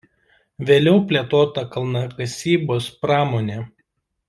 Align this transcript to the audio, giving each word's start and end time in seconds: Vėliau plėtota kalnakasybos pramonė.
Vėliau 0.69 1.01
plėtota 1.11 1.65
kalnakasybos 1.77 2.89
pramonė. 3.05 3.61